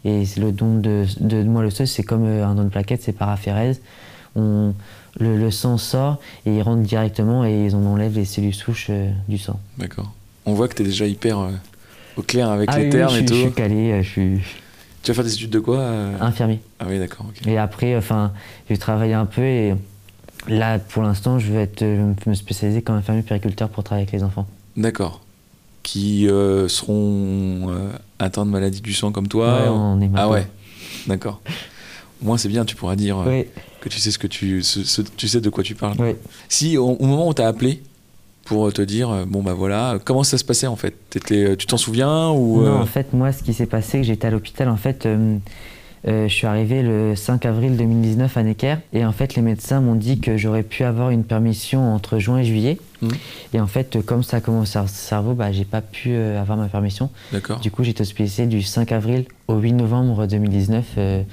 Et 0.03 0.23
le 0.37 0.51
don 0.51 0.79
de, 0.79 1.05
de 1.19 1.43
moelle 1.43 1.67
osseuse, 1.67 1.91
c'est 1.91 2.03
comme 2.03 2.25
euh, 2.25 2.45
un 2.45 2.55
don 2.55 2.63
de 2.63 2.69
plaquettes, 2.69 3.03
c'est 3.03 3.13
paraphérèse. 3.13 3.81
On, 4.35 4.73
le, 5.19 5.49
sang 5.51 5.77
sort 5.77 6.19
et 6.45 6.55
il 6.55 6.61
rentre 6.61 6.81
directement 6.81 7.45
et 7.45 7.65
ils 7.65 7.75
en 7.75 7.85
enlèvent 7.85 8.15
les 8.15 8.25
cellules 8.25 8.53
souches 8.53 8.87
euh, 8.89 9.09
du 9.29 9.37
sang. 9.37 9.59
D'accord. 9.77 10.11
On 10.45 10.53
voit 10.53 10.67
que 10.67 10.75
tu 10.75 10.81
es 10.81 10.85
déjà 10.85 11.05
hyper. 11.05 11.39
Euh, 11.39 11.51
au 12.17 12.21
clair 12.21 12.49
avec 12.49 12.69
ah 12.71 12.79
les 12.79 12.89
termes 12.89 13.15
et 13.15 13.25
tout. 13.25 13.33
Je 13.33 13.41
suis 13.41 13.51
calé, 13.51 14.01
je 14.03 14.09
suis. 14.09 14.39
Tu 15.03 15.11
vas 15.11 15.15
faire 15.15 15.23
des 15.23 15.33
études 15.33 15.51
de 15.51 15.59
quoi 15.59 15.79
euh 15.79 16.17
Infirmier. 16.19 16.61
Ah 16.79 16.85
oui, 16.89 16.97
d'accord. 16.97 17.25
Et 17.45 17.57
après, 17.57 17.95
enfin, 17.95 18.31
j'ai 18.69 18.77
travaillé 18.77 19.13
un 19.13 19.25
peu 19.25 19.41
et 19.41 19.75
là, 20.47 20.79
pour 20.79 21.03
l'instant, 21.03 21.39
je 21.39 21.51
vais 21.51 21.63
être, 21.63 21.83
me 21.83 22.33
spécialiser 22.33 22.81
comme 22.81 22.95
infirmier 22.95 23.21
périculteur 23.21 23.69
pour 23.69 23.83
travailler 23.83 24.07
avec 24.07 24.13
les 24.13 24.23
enfants. 24.23 24.47
D'accord. 24.75 25.21
Qui 25.83 26.27
seront 26.67 27.69
atteints 28.19 28.45
de 28.45 28.51
maladies 28.51 28.81
du 28.81 28.93
sang 28.93 29.11
comme 29.11 29.27
toi. 29.27 29.61
Ouais, 29.61 29.67
on 29.69 30.01
est 30.01 30.09
Ah 30.15 30.29
ouais, 30.29 30.47
d'accord. 31.07 31.41
Au 32.21 32.25
moins, 32.25 32.37
c'est 32.37 32.47
bien, 32.49 32.65
tu 32.65 32.75
pourras 32.75 32.95
dire 32.95 33.17
que 33.81 33.89
tu 33.89 33.99
sais 33.99 34.11
ce 34.11 34.17
que 34.17 34.27
tu, 34.27 34.63
tu 35.17 35.27
sais 35.27 35.41
de 35.41 35.49
quoi 35.49 35.63
tu 35.63 35.75
parles. 35.75 35.97
Si 36.49 36.77
au, 36.77 36.89
au 36.91 37.05
moment 37.05 37.27
où 37.27 37.33
tu 37.33 37.41
as 37.41 37.47
appelé, 37.47 37.83
pour 38.45 38.71
te 38.71 38.81
dire 38.83 39.09
euh, 39.09 39.25
bon 39.25 39.41
bah 39.41 39.53
voilà 39.53 39.97
comment 40.05 40.23
ça 40.23 40.37
se 40.37 40.43
passait 40.43 40.67
en 40.67 40.75
fait? 40.75 40.93
Euh, 41.31 41.55
tu 41.55 41.65
t'en 41.65 41.77
souviens 41.77 42.29
ou 42.29 42.61
non 42.61 42.75
euh 42.75 42.81
en 42.81 42.85
fait 42.85 43.11
moi 43.11 43.31
ce 43.31 43.41
qui 43.41 43.55
s'est 43.55 43.65
passé 43.65 43.97
que 43.97 44.03
j'étais 44.03 44.27
à 44.27 44.29
l'hôpital 44.29 44.69
en 44.69 44.77
fait 44.77 45.07
je 46.05 46.27
suis 46.27 46.47
arrivé 46.47 46.83
le 46.83 47.15
5 47.15 47.45
avril 47.45 47.77
2019 47.77 48.37
à 48.37 48.43
Necker. 48.43 48.75
Et 48.93 49.05
en 49.05 49.11
fait 49.11 49.35
les 49.35 49.41
médecins 49.41 49.81
m'ont 49.81 49.95
dit 49.95 50.19
que 50.19 50.37
j'aurais 50.37 50.63
pu 50.63 50.83
avoir 50.83 51.09
une 51.09 51.23
permission 51.23 51.93
entre 51.93 52.19
juin 52.19 52.39
et 52.39 52.45
juillet. 52.45 52.77
Mmh. 53.01 53.09
et 53.53 53.59
en 53.59 53.67
fait 53.67 54.01
comme 54.05 54.23
ça 54.23 54.37
a 54.37 54.39
commencé 54.39 54.79
au 54.79 54.87
cerveau 54.87 55.33
bah 55.33 55.51
j'ai 55.51 55.65
pas 55.65 55.81
pu 55.81 56.15
avoir 56.15 56.57
ma 56.57 56.67
permission. 56.67 57.09
D'accord. 57.33 57.59
Du 57.59 57.71
coup 57.71 57.83
j'étais 57.83 58.01
hospitalisé 58.01 58.45
du 58.45 58.61
5 58.61 58.91
avril 58.91 59.25
au 59.47 59.57
8 59.57 59.73
novembre 59.73 60.27
2019 60.27 61.25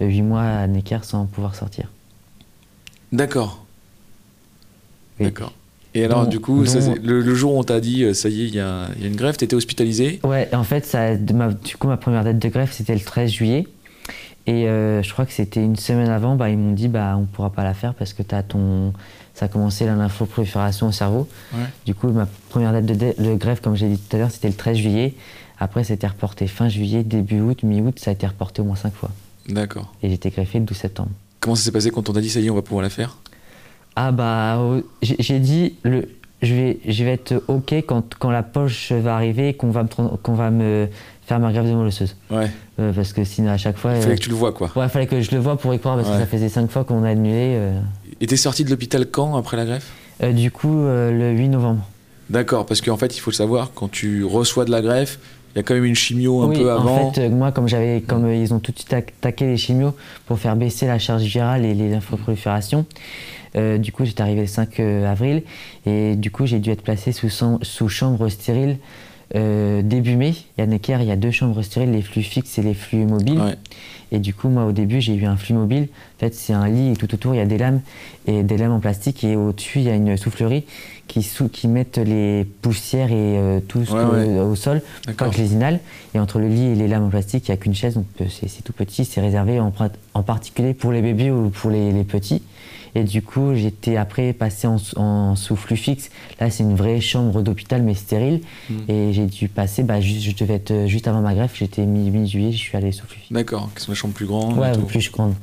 8 0.00 0.22
mois 0.22 0.42
à 0.42 0.66
Necker 0.66 1.00
sans 1.02 1.26
pouvoir 1.26 1.54
sortir. 1.54 1.88
D'accord. 3.12 3.64
D'accord. 5.20 5.52
Et 5.94 6.04
alors, 6.04 6.26
du 6.26 6.38
coup, 6.38 6.64
le, 7.02 7.34
jour 7.34 7.54
où 7.54 7.58
on 7.58 7.64
t'a 7.64 7.80
dit, 7.80 8.04
euh, 8.04 8.14
ça 8.14 8.28
y 8.28 8.42
est, 8.42 8.46
il 8.46 8.54
y, 8.54 8.60
a 8.60 8.88
une 9.02 9.16
grève, 9.16 9.36
t'étais 9.36 9.56
hospitalisé? 9.56 10.20
Ouais, 10.22 10.48
en 10.54 10.62
fait, 10.62 10.84
ça, 10.84 11.16
ma, 11.34 11.48
du 11.48 11.76
coup, 11.76 11.88
ma 11.88 11.96
première 11.96 12.24
date 12.24 12.38
de 12.38 12.48
grève, 12.48 12.70
c'était 12.70 12.94
le 12.94 13.00
13 13.00 13.30
juillet. 13.30 13.66
Et 14.48 14.66
euh, 14.66 15.02
je 15.02 15.12
crois 15.12 15.26
que 15.26 15.32
c'était 15.32 15.62
une 15.62 15.76
semaine 15.76 16.08
avant, 16.08 16.34
bah, 16.34 16.48
ils 16.48 16.56
m'ont 16.56 16.72
dit, 16.72 16.88
bah, 16.88 17.14
on 17.18 17.26
pourra 17.26 17.50
pas 17.50 17.64
la 17.64 17.74
faire 17.74 17.92
parce 17.92 18.14
que 18.14 18.22
as 18.34 18.42
ton... 18.42 18.94
ça 19.34 19.44
a 19.44 19.48
commencé 19.48 19.84
la 19.84 19.94
lymphoprolifération 19.94 20.88
au 20.88 20.92
cerveau. 20.92 21.28
Du 21.84 21.94
coup, 21.94 22.08
ma 22.08 22.26
première 22.48 22.72
date 22.72 22.86
de, 22.86 23.34
grève, 23.34 23.60
comme 23.60 23.76
j'ai 23.76 23.88
dit 23.88 23.98
tout 23.98 24.16
à 24.16 24.18
l'heure, 24.18 24.30
c'était 24.30 24.48
le 24.48 24.54
13 24.54 24.78
juillet. 24.78 25.14
Après, 25.60 25.84
c'était 25.84 26.06
reporté 26.06 26.46
fin 26.46 26.70
juillet, 26.70 27.04
début 27.04 27.40
août, 27.40 27.62
mi-août, 27.62 27.98
ça 27.98 28.10
a 28.10 28.14
été 28.14 28.26
reporté 28.26 28.62
au 28.62 28.64
moins 28.64 28.76
5 28.76 28.94
fois. 28.94 29.10
D'accord. 29.50 29.92
Et 30.02 30.08
j'étais 30.08 30.30
greffé 30.30 30.60
le 30.60 30.64
12 30.64 30.78
septembre. 30.78 31.10
Comment 31.40 31.54
ça 31.54 31.64
s'est 31.64 31.72
passé 31.72 31.90
quand 31.90 32.08
on 32.08 32.14
t'a 32.14 32.22
dit, 32.22 32.30
ça 32.30 32.40
y 32.40 32.46
est, 32.46 32.50
on 32.50 32.54
va 32.54 32.62
pouvoir 32.62 32.82
la 32.82 32.90
faire? 32.90 33.18
Ah 33.96 34.12
bah, 34.12 34.58
j'ai 35.02 35.40
dit, 35.40 35.74
le, 35.82 36.08
je, 36.40 36.54
vais, 36.54 36.78
je 36.88 37.04
vais 37.04 37.12
être 37.12 37.42
OK 37.48 37.74
quand, 37.86 38.14
quand 38.18 38.30
la 38.30 38.42
poche 38.42 38.92
va 38.92 39.14
arriver 39.14 39.50
et 39.50 39.54
qu'on 39.54 39.70
va, 39.70 39.82
me, 39.82 39.88
qu'on 39.88 40.34
va 40.34 40.50
me 40.50 40.88
faire 41.28 41.38
ma 41.38 41.52
grève 41.52 41.66
de 41.66 41.74
moelle 41.74 41.88
osseuse. 41.88 42.16
Ouais. 42.30 42.50
Euh, 42.80 42.92
parce 42.92 43.12
que 43.12 43.22
sinon, 43.22 43.50
à 43.50 43.58
chaque 43.58 43.76
fois. 43.76 43.94
Il 43.94 44.02
fallait 44.02 44.16
que 44.16 44.22
tu 44.22 44.30
le 44.30 44.34
vois, 44.34 44.52
quoi. 44.52 44.70
Ouais, 44.74 44.84
il 44.84 44.88
fallait 44.88 45.06
que 45.06 45.20
je 45.20 45.30
le 45.30 45.38
vois 45.38 45.56
pour 45.58 45.74
y 45.74 45.78
croire 45.78 45.96
parce 45.96 46.08
que 46.08 46.16
ça 46.18 46.26
faisait 46.26 46.48
cinq 46.48 46.70
fois 46.70 46.84
qu'on 46.84 47.04
a 47.04 47.10
annulé. 47.10 47.54
Euh. 47.56 47.80
Et 48.20 48.26
t'es 48.26 48.36
sorti 48.36 48.64
de 48.64 48.70
l'hôpital 48.70 49.06
quand 49.06 49.36
après 49.36 49.56
la 49.56 49.66
greffe? 49.66 49.92
Euh, 50.22 50.32
Du 50.32 50.50
coup, 50.50 50.74
le 50.74 51.32
8 51.32 51.48
novembre. 51.48 51.84
D'accord, 52.30 52.66
parce 52.66 52.80
qu'en 52.80 52.96
fait, 52.96 53.16
il 53.16 53.20
faut 53.20 53.30
le 53.30 53.36
savoir, 53.36 53.72
quand 53.74 53.90
tu 53.90 54.24
reçois 54.24 54.64
de 54.64 54.70
la 54.70 54.82
greffe, 54.82 55.18
il 55.54 55.58
y 55.58 55.60
a 55.60 55.62
quand 55.62 55.74
même 55.74 55.84
une 55.84 55.94
chimio 55.94 56.42
un 56.42 56.50
peu 56.52 56.70
avant. 56.70 57.08
En 57.08 57.12
fait, 57.12 57.28
moi, 57.30 57.52
comme 57.52 57.68
j'avais, 57.68 58.02
comme 58.06 58.30
ils 58.30 58.52
ont 58.52 58.58
tout 58.58 58.72
de 58.72 58.78
suite 58.78 58.92
attaqué 58.92 59.46
les 59.46 59.56
chimios 59.56 59.94
pour 60.26 60.38
faire 60.38 60.56
baisser 60.56 60.86
la 60.86 60.98
charge 60.98 61.22
virale 61.22 61.64
et 61.64 61.74
les 61.74 61.88
lymphoproliférations, 61.90 62.84
euh, 63.56 63.78
du 63.78 63.92
coup, 63.92 64.04
j'étais 64.04 64.22
arrivé 64.22 64.42
le 64.42 64.46
5 64.46 64.80
euh, 64.80 65.10
avril 65.10 65.42
et 65.86 66.16
du 66.16 66.30
coup, 66.30 66.46
j'ai 66.46 66.58
dû 66.58 66.70
être 66.70 66.82
placé 66.82 67.12
sous, 67.12 67.30
sous 67.62 67.88
chambre 67.88 68.28
stérile 68.28 68.78
euh, 69.34 69.82
début 69.82 70.16
mai. 70.16 70.34
Il 70.56 70.60
y 70.60 70.62
a 70.62 70.66
Necker, 70.66 70.98
il 71.00 71.06
y 71.06 71.10
a 71.10 71.16
deux 71.16 71.30
chambres 71.30 71.60
stériles, 71.62 71.92
les 71.92 72.02
flux 72.02 72.22
fixes 72.22 72.58
et 72.58 72.62
les 72.62 72.74
flux 72.74 73.04
mobiles. 73.04 73.56
Et 74.10 74.20
du 74.20 74.32
coup, 74.32 74.48
moi, 74.48 74.64
au 74.64 74.72
début, 74.72 75.02
j'ai 75.02 75.14
eu 75.14 75.26
un 75.26 75.36
flux 75.36 75.54
mobile. 75.54 75.88
En 76.16 76.20
fait, 76.20 76.34
c'est 76.34 76.54
un 76.54 76.66
lit 76.66 76.92
et 76.92 76.96
tout 76.96 77.12
autour, 77.12 77.34
il 77.34 77.38
y 77.38 77.40
a 77.42 77.46
des 77.46 77.58
lames 77.58 77.82
et 78.26 78.42
des 78.42 78.56
lames 78.56 78.72
en 78.72 78.80
plastique. 78.80 79.22
Et 79.22 79.36
au-dessus, 79.36 79.80
il 79.80 79.84
y 79.84 79.90
a 79.90 79.94
une 79.94 80.16
soufflerie 80.16 80.64
qui, 81.08 81.22
sous, 81.22 81.48
qui 81.48 81.68
mettent 81.68 81.98
les 81.98 82.46
poussières 82.62 83.12
et 83.12 83.62
tout 83.68 83.84
ce 83.84 84.40
au 84.40 84.54
sol 84.54 84.80
quand 85.16 85.30
je 85.30 85.38
les 85.38 85.52
inhale. 85.52 85.80
Et 86.14 86.18
entre 86.18 86.38
le 86.38 86.48
lit 86.48 86.68
et 86.68 86.74
les 86.74 86.88
lames 86.88 87.04
en 87.04 87.10
plastique, 87.10 87.48
il 87.48 87.50
n'y 87.50 87.54
a 87.54 87.58
qu'une 87.58 87.74
chaise. 87.74 87.94
Donc, 87.94 88.06
c'est 88.30 88.64
tout 88.64 88.72
petit. 88.72 89.04
C'est 89.04 89.20
réservé 89.20 89.60
en, 89.60 89.72
en, 90.14 90.22
particulier 90.22 90.72
pour 90.72 90.90
les 90.90 91.02
bébés 91.02 91.30
ou 91.30 91.50
pour 91.50 91.70
les, 91.70 91.92
les 91.92 92.04
petits. 92.04 92.42
Et 92.94 93.04
du 93.04 93.22
coup, 93.22 93.54
j'étais 93.54 93.96
après 93.96 94.32
passé 94.32 94.66
en, 94.66 94.76
en 94.96 95.34
fixe. 95.36 96.10
Là, 96.40 96.50
c'est 96.50 96.62
une 96.62 96.74
vraie 96.74 97.00
chambre 97.00 97.42
d'hôpital, 97.42 97.82
mais 97.82 97.94
stérile. 97.94 98.40
Mm. 98.70 98.74
Et 98.90 99.12
j'ai 99.12 99.26
dû 99.26 99.48
passer, 99.48 99.82
bah, 99.82 100.00
juste, 100.00 100.22
je 100.22 100.34
devais 100.36 100.54
être 100.54 100.70
euh, 100.70 100.86
juste 100.86 101.06
avant 101.08 101.20
ma 101.20 101.34
greffe, 101.34 101.56
j'étais 101.56 101.84
mi- 101.86 102.10
mi-juillet, 102.10 102.52
je 102.52 102.56
suis 102.58 102.76
allé 102.76 102.92
sous 102.92 103.06
flux 103.06 103.20
fixe. 103.20 103.32
D'accord, 103.32 103.70
qui 103.76 103.82
sont 103.84 103.92
des 103.92 103.96
chambres 103.96 104.14
plus 104.14 104.26
grandes. 104.26 104.56
et 104.56 104.60
Ouais, 104.60 104.72
plus 104.86 105.10
grande. 105.12 105.34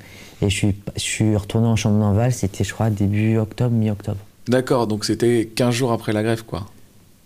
Et 0.41 0.49
je 0.49 0.55
suis, 0.55 0.75
je 0.95 1.01
suis 1.01 1.35
retourné 1.35 1.67
en 1.67 1.75
chambre 1.75 1.99
d'enval, 1.99 2.33
c'était, 2.33 2.63
je 2.63 2.73
crois, 2.73 2.89
début 2.89 3.37
octobre, 3.37 3.71
mi-octobre. 3.75 4.19
D'accord, 4.47 4.85
donc 4.87 5.05
c'était 5.05 5.49
15 5.55 5.73
jours 5.73 5.91
après 5.91 6.13
la 6.13 6.21
greffe, 6.23 6.43
quoi. 6.43 6.65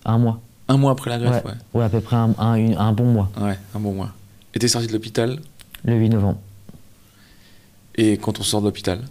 Un 0.05 0.17
mois. 0.17 0.39
Un 0.67 0.77
mois 0.77 0.91
après 0.91 1.09
la 1.09 1.17
greffe, 1.17 1.43
ouais. 1.45 1.51
Ouais, 1.73 1.83
à 1.83 1.89
peu 1.89 1.99
près 2.01 2.15
un, 2.15 2.33
un- 2.37 2.55
une- 2.55 2.75
un 2.77 2.93
bon 2.93 3.05
mois, 3.05 3.29
Ouais, 3.41 3.57
un 3.75 3.79
bon 3.79 3.93
mois. 3.93 4.11
Et 4.53 4.59
t'es 4.59 4.67
sorti 4.67 4.87
de 4.87 4.93
l'hôpital, 4.93 5.39
le 5.83 5.95
8 5.95 6.09
novembre. 6.09 6.37
et 7.95 8.17
quand 8.17 8.39
on 8.39 8.43
sort 8.43 8.61
de 8.61 8.65
l'hôpital 8.67 9.01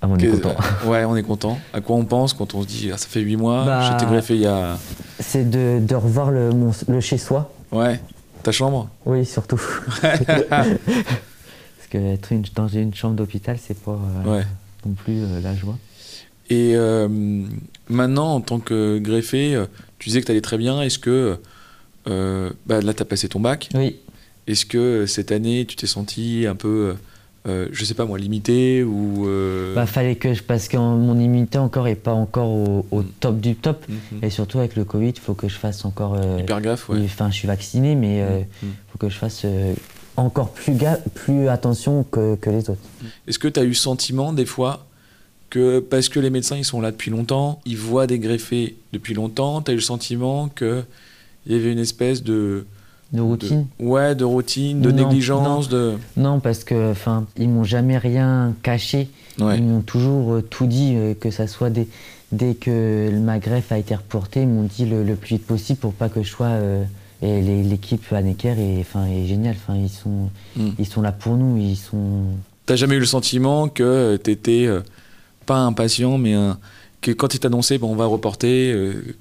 Ah, 0.00 0.06
on 0.08 0.16
est 0.16 0.28
content. 0.28 0.54
Ouais, 0.86 1.04
on 1.04 1.16
est 1.16 1.22
content. 1.22 1.58
À 1.72 1.80
quoi 1.80 1.96
on 1.96 2.04
pense 2.04 2.32
quand 2.32 2.54
on 2.54 2.62
se 2.62 2.66
dit, 2.68 2.90
ah, 2.92 2.96
ça 2.98 3.08
fait 3.08 3.20
8 3.20 3.36
mois, 3.36 3.64
Bah- 3.64 3.90
j'étais 3.90 4.06
greffé 4.10 4.34
il 4.36 4.42
y 4.42 4.46
a. 4.46 4.78
C'est 5.18 5.48
de, 5.50 5.80
de 5.84 5.94
revoir 5.96 6.30
le, 6.30 6.50
mon- 6.50 6.72
le 6.86 7.00
chez-soi. 7.00 7.52
Ouais, 7.72 8.00
ta 8.42 8.52
chambre 8.52 8.88
Oui, 9.06 9.26
surtout. 9.26 9.60
Parce 10.00 11.88
que 11.90 11.98
être 11.98 12.32
une- 12.32 12.44
dans 12.54 12.68
une 12.68 12.94
chambre 12.94 13.16
d'hôpital, 13.16 13.56
c'est 13.60 13.78
pas 13.78 13.98
euh, 14.26 14.36
Ouais. 14.38 14.44
non 14.86 14.92
plus 14.92 15.22
euh, 15.22 15.40
la 15.42 15.54
joie. 15.54 15.76
Et 16.50 16.72
euh, 16.76 17.08
maintenant, 17.88 18.34
en 18.34 18.40
tant 18.40 18.58
que 18.58 18.98
greffé, 18.98 19.54
euh, 19.54 19.66
tu 19.98 20.08
disais 20.10 20.20
que 20.20 20.26
tu 20.26 20.32
allais 20.32 20.40
très 20.40 20.58
bien. 20.58 20.80
Est-ce 20.82 20.98
que 20.98 21.38
euh, 22.06 22.50
bah, 22.66 22.80
là, 22.80 22.94
tu 22.94 23.02
as 23.02 23.04
passé 23.04 23.28
ton 23.28 23.40
bac? 23.40 23.68
Oui. 23.74 23.96
Est-ce 24.46 24.64
que 24.64 24.78
euh, 24.78 25.06
cette 25.06 25.30
année, 25.32 25.66
tu 25.66 25.76
t'es 25.76 25.86
senti 25.86 26.46
un 26.48 26.54
peu, 26.54 26.94
euh, 27.46 27.68
je 27.72 27.84
sais 27.84 27.94
pas 27.94 28.04
moi, 28.04 28.18
limité 28.18 28.82
ou 28.82 29.26
euh, 29.26 29.74
Bah, 29.74 29.86
fallait 29.86 30.16
que 30.16 30.34
je. 30.34 30.42
Parce 30.42 30.68
que 30.68 30.76
mon 30.76 31.18
immunité 31.18 31.58
encore 31.58 31.86
est 31.88 31.94
pas 31.94 32.12
encore 32.12 32.48
au, 32.50 32.86
au 32.90 33.02
Mm. 33.02 33.06
top 33.20 33.40
du 33.40 33.54
top. 33.54 33.84
mhm. 33.88 34.18
Et 34.22 34.30
surtout 34.30 34.58
avec 34.58 34.76
le 34.76 34.84
Covid, 34.84 35.10
il 35.10 35.20
faut 35.20 35.34
que 35.34 35.48
je 35.48 35.56
fasse 35.56 35.84
encore. 35.84 36.14
euh, 36.14 36.38
hyper 36.40 36.60
gaffe, 36.60 36.88
oui, 36.88 36.98
ouais. 36.98 37.04
Enfin, 37.04 37.30
je 37.30 37.36
suis 37.36 37.46
vacciné, 37.48 37.94
mais 37.94 38.18
il 38.18 38.66
Mhm. 38.66 38.74
faut 38.92 38.98
que 38.98 39.08
je 39.08 39.16
fasse 39.16 39.42
euh, 39.44 39.74
encore 40.16 40.50
plus, 40.52 40.74
plus 41.14 41.48
attention 41.48 42.02
que, 42.04 42.34
que 42.36 42.50
les 42.50 42.68
autres. 42.70 42.80
Est-ce 43.26 43.38
que 43.38 43.48
tu 43.48 43.60
as 43.60 43.62
eu 43.62 43.68
le 43.68 43.74
sentiment 43.74 44.32
des 44.32 44.46
fois 44.46 44.84
que 45.50 45.78
parce 45.78 46.08
que 46.10 46.20
les 46.20 46.28
médecins 46.28 46.56
ils 46.56 46.64
sont 46.64 46.80
là 46.80 46.90
depuis 46.90 47.10
longtemps, 47.10 47.60
ils 47.64 47.76
voient 47.78 48.06
des 48.06 48.18
greffés 48.18 48.76
depuis 48.92 49.14
longtemps, 49.14 49.62
tu 49.62 49.70
as 49.70 49.74
eu 49.74 49.76
le 49.78 49.80
sentiment 49.82 50.48
que 50.48 50.82
il 51.46 51.52
y 51.52 51.54
avait 51.58 51.72
une 51.72 51.78
espèce 51.78 52.22
de 52.22 52.66
De 53.12 53.20
routine 53.22 53.66
de- 53.80 53.84
ouais, 53.86 54.14
de 54.14 54.24
routine, 54.24 54.80
de 54.82 54.90
Non, 54.90 55.08
négligence, 55.08 55.68
de 55.70 55.94
Non, 56.18 56.40
parce 56.40 56.62
que, 56.64 56.90
enfin, 56.90 57.24
ils 57.38 57.48
m'ont 57.48 57.64
jamais 57.64 57.96
rien 57.96 58.54
caché. 58.62 59.08
ouais. 59.40 59.56
Ils 59.56 59.62
m'ont 59.64 59.80
toujours 59.80 60.34
euh, 60.34 60.42
tout 60.42 60.66
dit, 60.66 60.92
euh, 60.94 61.14
que 61.14 61.30
ça 61.30 61.46
soit 61.46 61.70
dès, 61.70 61.88
dès 62.32 62.54
que 62.54 63.10
ma 63.18 63.38
greffe 63.38 63.72
a 63.72 63.78
été 63.78 63.94
reportée, 63.94 64.42
ils 64.42 64.48
m'ont 64.48 64.64
dit 64.70 64.84
le, 64.84 65.04
le 65.04 65.14
plus 65.16 65.36
vite 65.36 65.46
possible 65.46 65.78
pour 65.78 65.94
pas 65.94 66.08
que 66.10 66.22
je 66.22 66.28
sois. 66.28 66.46
euh, 66.48 66.84
et 67.22 67.40
l'équipe 67.64 68.04
à 68.12 68.20
Necker 68.22 68.54
est, 68.58 68.80
enfin, 68.80 69.06
est 69.06 69.26
géniale. 69.26 69.56
Enfin, 69.56 69.76
ils, 69.76 69.88
sont, 69.88 70.28
Mm. 70.56 70.68
ils 70.78 70.86
sont 70.86 71.00
là 71.02 71.10
pour 71.10 71.36
nous. 71.36 71.56
Ils 71.56 71.76
sont. 71.76 72.22
T'as 72.66 72.76
jamais 72.76 72.94
eu 72.96 73.00
le 73.00 73.06
sentiment 73.06 73.68
que 73.68 74.16
t'étais 74.16 74.68
pas 75.46 75.56
impatient, 75.60 76.18
mais 76.18 76.34
un- 76.34 76.58
que 77.00 77.10
quand 77.12 77.32
il 77.34 77.40
t'annonçait 77.40 77.78
bon, 77.78 77.90
on 77.92 77.96
va 77.96 78.04
reporter, 78.06 78.72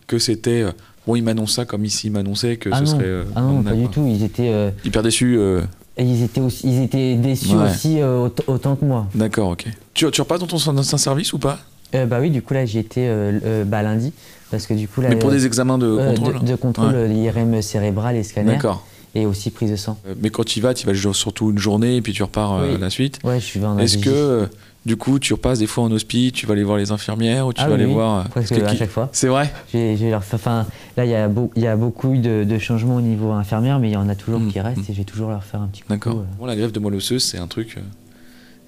que 0.07 0.19
c'était 0.19 0.65
bon, 1.07 1.15
il 1.15 1.23
m'annonce 1.23 1.53
ça 1.55 1.65
comme 1.65 1.85
ici 1.85 2.07
il 2.07 2.11
m'annonçait 2.11 2.57
que 2.57 2.69
ah, 2.71 2.77
ce 2.77 2.81
non. 2.83 2.87
serait 2.91 3.03
euh, 3.05 3.23
ah 3.35 3.41
non, 3.41 3.63
pas 3.63 3.71
du 3.73 3.87
tout. 3.87 4.05
Ils 4.07 4.23
étaient, 4.23 4.49
euh, 4.51 4.69
Hyper 4.85 5.01
déçu. 5.01 5.35
euh, 5.37 5.61
et 5.97 6.03
ils 6.03 6.21
étaient, 6.23 6.41
aussi, 6.41 6.67
ils 6.67 6.83
étaient 6.83 7.15
déçus 7.15 7.55
Ouais. 7.55 7.71
aussi 7.71 8.03
aut- 8.03 8.31
autant 8.45 8.75
que 8.75 8.85
moi. 8.85 9.07
D'accord, 9.15 9.49
ok. 9.49 9.65
Tu, 9.95 10.09
tu 10.11 10.21
repasses 10.21 10.39
dans 10.41 10.45
ton 10.45 10.57
ancien 10.77 10.97
service 10.99 11.33
ou 11.33 11.39
pas? 11.39 11.57
Euh, 11.95 12.05
bah 12.05 12.17
oui, 12.21 12.29
du 12.29 12.41
coup, 12.43 12.53
là, 12.53 12.65
j'y 12.65 12.77
étais 12.79 13.07
euh, 13.07 13.39
euh, 13.43 13.63
bah, 13.63 13.81
lundi. 13.81 14.13
Parce 14.51 14.67
que 14.67 14.73
du 14.73 14.87
coup, 14.87 15.01
là. 15.01 15.09
Mais 15.09 15.15
pour 15.15 15.31
des 15.31 15.45
examens 15.45 15.77
de 15.77 15.95
contrôle 15.97 16.39
de, 16.41 16.45
de 16.45 16.55
contrôle, 16.55 16.93
euh, 16.93 17.07
l'IRM 17.07 17.61
cérébral 17.61 18.15
et 18.15 18.23
scanner. 18.23 18.51
D'accord. 18.53 18.85
Et 19.15 19.25
aussi 19.25 19.49
prise 19.49 19.71
de 19.71 19.75
sang. 19.75 19.97
Euh, 20.07 20.13
Mais 20.21 20.29
quand 20.29 20.43
tu 20.43 20.59
y 20.59 20.61
vas, 20.61 20.73
tu 20.73 20.85
vas 20.85 20.93
surtout 21.13 21.51
une 21.51 21.57
journée 21.57 21.95
et 21.95 22.01
puis 22.01 22.13
tu 22.13 22.21
repars 22.23 22.53
euh, 22.55 22.77
la 22.77 22.89
suite. 22.89 23.19
Ouais, 23.23 23.39
je 23.39 23.45
suis 23.45 23.63
en 23.65 23.77
Est-ce 23.79 23.97
que 23.97 24.47
du 24.85 24.95
coup 24.95 25.17
tu 25.19 25.33
repasses 25.33 25.59
des 25.59 25.67
fois 25.67 25.83
en 25.85 25.91
hospice, 25.91 26.31
tu 26.33 26.45
vas 26.45 26.53
aller 26.53 26.63
voir 26.63 26.77
les 26.77 26.91
infirmières 26.91 27.47
ou 27.47 27.53
tu 27.53 27.61
Ah 27.61 27.65
vas 27.67 27.71
oui, 27.71 27.75
aller 27.81 27.85
oui. 27.87 27.93
voir 27.93 28.19
euh, 28.19 28.29
Presque 28.29 28.51
à 28.53 28.61
qui- 28.71 28.77
chaque 28.77 28.89
fois. 28.91 29.09
C'est 29.11 29.27
vrai 29.27 29.51
J'ai, 29.71 29.97
j'ai 29.97 30.11
leur 30.11 30.23
fait- 30.23 30.35
enfin, 30.35 30.65
là, 30.95 31.05
il 31.05 31.11
y, 31.11 31.15
a 31.15 31.27
beau- 31.27 31.51
y 31.55 31.65
a 31.67 31.75
beaucoup 31.75 32.15
de, 32.15 32.43
de 32.43 32.57
changements 32.59 32.97
au 32.97 33.01
niveau 33.01 33.31
infirmière, 33.31 33.79
mais 33.79 33.89
il 33.89 33.93
y 33.93 33.97
en 33.97 34.07
a 34.09 34.15
toujours 34.15 34.39
Mm, 34.39 34.51
qui 34.51 34.59
restent 34.59 34.77
mm. 34.87 34.91
et 34.91 34.93
je 34.93 34.97
vais 34.99 35.03
toujours 35.03 35.29
leur 35.29 35.43
faire 35.43 35.61
un 35.61 35.67
petit 35.67 35.81
coup. 35.81 35.89
D'accord. 35.89 36.17
euh. 36.19 36.23
Bon, 36.39 36.45
la 36.45 36.55
greffe 36.55 36.71
de 36.71 36.79
moelle 36.79 36.95
osseuse, 36.95 37.23
c'est 37.23 37.37
un 37.39 37.47
truc, 37.47 37.77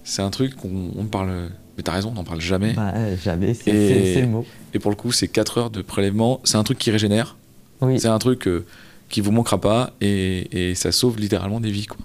c'est 0.03 0.21
un 0.21 0.29
truc 0.29 0.55
qu'on 0.55 0.91
on 0.97 1.05
parle. 1.05 1.49
Mais 1.77 1.83
t'as 1.83 1.93
raison, 1.93 2.09
on 2.09 2.13
n'en 2.15 2.23
parle 2.25 2.41
jamais. 2.41 2.73
Bah, 2.73 2.91
euh, 2.95 3.15
jamais, 3.23 3.53
c'est, 3.53 4.19
le 4.21 4.27
mot. 4.27 4.45
Et 4.73 4.79
pour 4.79 4.91
le 4.91 4.95
coup, 4.97 5.11
c'est 5.13 5.27
4 5.29 5.57
heures 5.57 5.69
de 5.69 5.81
prélèvement. 5.81 6.41
C'est 6.43 6.57
un 6.57 6.63
truc 6.63 6.77
qui 6.77 6.91
régénère. 6.91 7.37
Oui, 7.81 7.97
C'est 7.99 8.09
un 8.09 8.19
truc 8.19 8.47
euh, 8.47 8.65
qui 9.09 9.21
vous 9.21 9.31
manquera 9.31 9.59
pas 9.59 9.93
et, 10.01 10.69
et 10.69 10.75
ça 10.75 10.91
sauve 10.91 11.19
littéralement 11.19 11.59
des 11.59 11.71
vies. 11.71 11.87
Quoi. 11.87 11.97